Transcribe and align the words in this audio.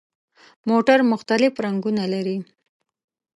موټر 0.69 0.99
مختلف 1.11 1.53
رنګونه 1.65 2.03
لري. 2.13 2.37